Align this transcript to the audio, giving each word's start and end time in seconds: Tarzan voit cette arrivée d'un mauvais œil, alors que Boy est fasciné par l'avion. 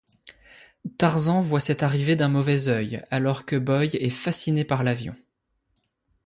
Tarzan 0.97 1.41
voit 1.43 1.59
cette 1.59 1.83
arrivée 1.83 2.15
d'un 2.15 2.27
mauvais 2.27 2.67
œil, 2.69 3.03
alors 3.11 3.45
que 3.45 3.55
Boy 3.55 3.89
est 3.97 4.09
fasciné 4.09 4.65
par 4.65 4.83
l'avion. 4.83 5.15